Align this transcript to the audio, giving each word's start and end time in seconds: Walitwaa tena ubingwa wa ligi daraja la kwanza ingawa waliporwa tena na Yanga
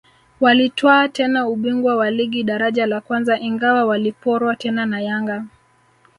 Walitwaa 0.39 1.07
tena 1.07 1.47
ubingwa 1.47 1.95
wa 1.95 2.11
ligi 2.11 2.43
daraja 2.43 2.85
la 2.85 3.01
kwanza 3.01 3.39
ingawa 3.39 3.85
waliporwa 3.85 4.55
tena 4.55 4.85
na 4.85 5.01
Yanga 5.01 5.45